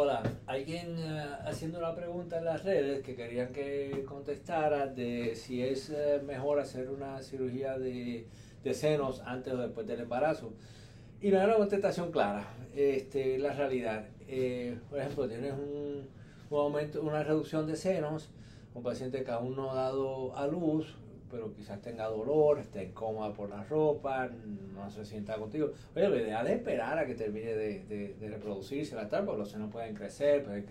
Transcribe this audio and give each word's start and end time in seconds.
Hola, 0.00 0.22
alguien 0.46 0.96
eh, 0.96 1.26
haciendo 1.44 1.80
una 1.80 1.92
pregunta 1.92 2.38
en 2.38 2.44
las 2.44 2.62
redes 2.62 3.02
que 3.02 3.16
querían 3.16 3.52
que 3.52 4.04
contestara 4.06 4.86
de 4.86 5.34
si 5.34 5.60
es 5.60 5.90
eh, 5.90 6.20
mejor 6.24 6.60
hacer 6.60 6.88
una 6.88 7.20
cirugía 7.20 7.76
de, 7.76 8.24
de, 8.62 8.74
senos 8.74 9.20
antes 9.26 9.54
o 9.54 9.56
después 9.56 9.88
del 9.88 10.02
embarazo. 10.02 10.52
Y 11.20 11.32
no 11.32 11.40
hay 11.40 11.46
una 11.46 11.56
contestación 11.56 12.12
clara. 12.12 12.46
Este, 12.76 13.38
la 13.38 13.52
realidad, 13.54 14.04
eh, 14.28 14.78
por 14.88 15.00
ejemplo, 15.00 15.26
tienes 15.26 15.54
un, 15.54 16.06
un, 16.48 16.58
aumento, 16.60 17.02
una 17.02 17.24
reducción 17.24 17.66
de 17.66 17.74
senos, 17.74 18.30
un 18.74 18.84
paciente 18.84 19.24
que 19.24 19.32
aún 19.32 19.56
no 19.56 19.72
ha 19.72 19.74
dado 19.74 20.36
a 20.36 20.46
luz, 20.46 20.94
pero 21.30 21.52
quizás 21.52 21.80
tenga 21.80 22.06
dolor, 22.06 22.58
esté 22.58 22.84
incómoda 22.84 23.32
por 23.32 23.50
la 23.50 23.62
ropa, 23.64 24.28
no 24.74 24.90
se 24.90 25.04
sienta 25.04 25.36
contigo. 25.36 25.72
Oye, 25.94 26.08
lo 26.08 26.18
ideal 26.18 26.46
es 26.46 26.54
esperar 26.54 26.98
a 26.98 27.06
que 27.06 27.14
termine 27.14 27.54
de, 27.54 28.14
de, 28.18 28.28
reproducirse, 28.28 28.94
lactar, 28.94 29.24
porque 29.24 29.40
los 29.40 29.50
senos 29.50 29.70
pueden 29.70 29.94
crecer, 29.94 30.44
pueden 30.44 30.66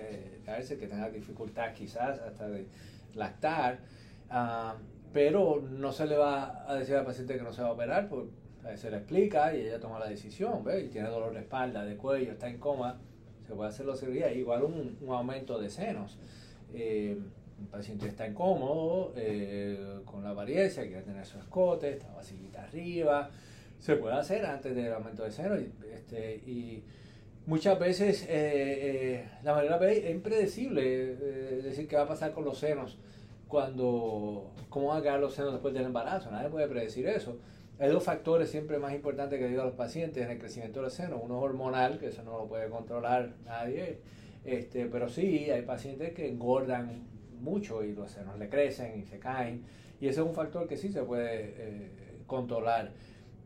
caerse, 0.46 0.78
que 0.78 0.88
tenga 0.88 1.10
dificultad 1.10 1.74
quizás 1.74 2.20
hasta 2.20 2.48
de 2.50 2.68
lactar. 3.14 3.80
Ah, 4.30 4.76
pero 5.14 5.62
no 5.62 5.92
se 5.92 6.06
le 6.06 6.18
va 6.18 6.70
a 6.70 6.76
decir 6.76 6.96
al 6.96 7.06
paciente 7.06 7.38
que 7.38 7.44
no 7.44 7.54
se 7.54 7.62
va 7.62 7.70
a 7.70 7.72
operar, 7.72 8.10
pues 8.10 8.26
se 8.76 8.92
le 8.92 8.98
explica 8.98 9.56
y 9.56 9.62
ella 9.62 9.80
toma 9.80 10.00
la 10.00 10.10
decisión, 10.10 10.64
¿ves? 10.64 10.86
Y 10.86 10.90
tiene 10.90 11.08
dolor 11.08 11.34
de 11.34 11.40
espalda, 11.40 11.86
de 11.86 11.96
cuello, 11.96 12.34
está 12.34 12.50
en 12.50 12.58
coma, 12.58 13.00
se 13.48 13.54
puede 13.54 13.70
hacer 13.70 13.86
la 13.86 13.96
cirugía, 13.96 14.32
igual 14.34 14.64
un, 14.64 14.98
un 15.02 15.14
aumento 15.14 15.58
de 15.58 15.70
senos. 15.70 16.18
Eh, 16.74 17.18
un 17.60 17.68
paciente 17.68 18.08
está 18.08 18.28
incómodo 18.28 19.14
eh, 19.16 20.00
con 20.06 20.24
la 20.24 20.32
apariencia, 20.32 20.84
quiere 20.84 21.02
tener 21.02 21.26
su 21.26 21.40
escote, 21.40 21.92
está 21.92 22.14
vasillita 22.14 22.64
arriba, 22.64 23.30
se 23.80 23.96
puede 23.96 24.16
hacer 24.16 24.46
antes 24.46 24.76
del 24.76 24.94
aumento 24.94 25.24
de 25.24 25.32
seno 25.32 25.60
y, 25.60 25.72
este, 25.94 26.36
y 26.36 26.84
muchas 27.46 27.80
veces 27.80 28.24
eh, 28.24 28.28
eh, 28.30 29.26
la 29.44 29.56
manera 29.56 29.80
es 29.92 30.10
impredecible 30.12 31.16
decir 31.16 31.88
qué 31.88 31.96
va 31.96 32.04
a 32.04 32.08
pasar 32.08 32.34
con 32.34 32.46
los 32.46 32.58
senos 32.58 32.98
cuando, 33.48 34.52
cómo 34.70 34.88
van 34.88 35.00
a 35.00 35.02
quedar 35.02 35.20
los 35.20 35.34
senos 35.34 35.54
después 35.54 35.74
del 35.74 35.86
embarazo, 35.86 36.32
nadie 36.32 36.50
puede 36.50 36.68
predecir 36.68 37.08
eso. 37.08 37.38
Hay 37.80 37.90
dos 37.90 38.04
factores 38.04 38.50
siempre 38.50 38.80
más 38.80 38.94
importantes 38.94 39.38
que 39.40 39.48
digo 39.48 39.62
a 39.62 39.66
los 39.66 39.76
pacientes 39.76 40.24
en 40.24 40.32
el 40.32 40.40
crecimiento 40.40 40.82
del 40.82 40.90
seno. 40.90 41.18
Uno 41.18 41.38
es 41.38 41.44
hormonal, 41.44 42.00
que 42.00 42.08
eso 42.08 42.24
no 42.24 42.32
lo 42.40 42.48
puede 42.48 42.70
controlar 42.70 43.36
nadie, 43.46 44.00
este, 44.46 44.88
pero 44.88 45.08
sí 45.10 45.52
hay 45.52 45.62
pacientes 45.62 46.14
que 46.14 46.28
engordan 46.28 47.06
mucho 47.42 47.84
y 47.84 47.94
los 47.94 48.12
senos 48.12 48.38
le 48.38 48.50
crecen 48.50 49.00
y 49.00 49.04
se 49.04 49.20
caen. 49.20 49.64
Y 50.00 50.08
ese 50.08 50.22
es 50.22 50.28
un 50.28 50.34
factor 50.34 50.68
que 50.68 50.78
sí 50.78 50.90
se 50.90 51.04
puede 51.04 51.54
eh, 51.58 51.90
controlar. 52.28 52.92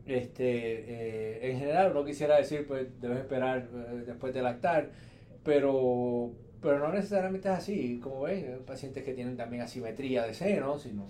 Este, 0.04 0.44
eh, 0.46 1.50
en 1.50 1.58
general, 1.58 1.94
no 1.94 2.04
quisiera 2.04 2.36
decir, 2.36 2.66
pues 2.66 2.88
debes 3.00 3.18
esperar 3.18 3.68
eh, 3.72 4.02
después 4.06 4.34
de 4.34 4.42
lactar, 4.42 4.90
pero, 5.44 6.32
pero 6.60 6.78
no 6.80 6.92
necesariamente 6.92 7.48
es 7.48 7.54
así. 7.54 8.00
Como 8.02 8.22
ven, 8.22 8.62
pacientes 8.66 9.04
que 9.04 9.14
tienen 9.14 9.36
también 9.36 9.62
asimetría 9.62 10.26
de 10.26 10.34
senos 10.34 10.86
y 10.86 10.92
no, 10.92 11.06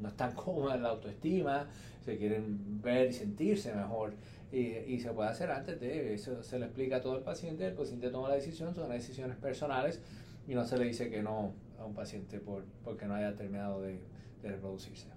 no 0.00 0.08
están 0.08 0.32
cómodos 0.34 0.74
en 0.74 0.82
la 0.82 0.90
autoestima, 0.90 1.68
se 2.04 2.16
quieren 2.16 2.80
ver 2.80 3.10
y 3.10 3.12
sentirse 3.12 3.74
mejor. 3.74 4.14
Y, 4.52 4.60
y, 4.86 5.00
se 5.00 5.10
puede 5.10 5.28
hacer 5.28 5.50
antes 5.50 5.80
de 5.80 6.14
eso, 6.14 6.40
se 6.44 6.60
le 6.60 6.66
explica 6.66 6.96
a 6.96 7.00
todo 7.00 7.16
el 7.16 7.24
paciente, 7.24 7.66
el 7.66 7.74
paciente 7.74 8.10
toma 8.10 8.28
la 8.28 8.36
decisión, 8.36 8.72
son 8.76 8.88
decisiones 8.88 9.36
personales 9.36 10.00
y 10.46 10.54
no 10.54 10.64
se 10.64 10.78
le 10.78 10.84
dice 10.84 11.10
que 11.10 11.22
no 11.22 11.52
a 11.78 11.84
un 11.84 11.94
paciente 11.94 12.38
por, 12.40 12.64
porque 12.84 13.06
no 13.06 13.14
haya 13.14 13.34
terminado 13.34 13.82
de, 13.82 14.00
de 14.42 14.48
reproducirse. 14.48 15.08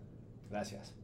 Gracias. 0.49 0.95